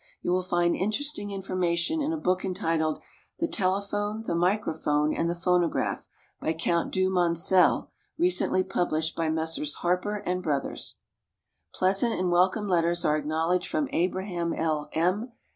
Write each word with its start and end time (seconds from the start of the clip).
You 0.23 0.31
will 0.31 0.41
find 0.41 0.75
interesting 0.75 1.29
information 1.29 2.01
in 2.01 2.11
a 2.11 2.17
book 2.17 2.43
entitled 2.43 3.03
The 3.37 3.47
Telephone, 3.47 4.23
the 4.23 4.33
Microphone, 4.33 5.13
and 5.13 5.29
the 5.29 5.35
Phonograph, 5.35 6.07
by 6.39 6.53
Count 6.53 6.91
Du 6.91 7.11
Moncel, 7.11 7.89
recently 8.17 8.63
published 8.63 9.15
by 9.15 9.29
Messrs. 9.29 9.75
Harper 9.75 10.15
and 10.25 10.41
Brothers. 10.41 10.95
Pleasant 11.75 12.13
and 12.19 12.31
welcome 12.31 12.67
letters 12.67 13.05
are 13.05 13.15
acknowledged 13.17 13.67
from 13.67 13.89
Abraham 13.91 14.53
L. 14.53 14.89
M. 14.93 15.33